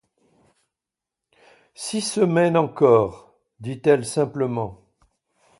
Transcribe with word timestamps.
Six 1.75 2.01
semaines 2.01 2.57
encore, 2.57 3.37
dit-elle 3.59 4.03
simplement. 4.03 4.81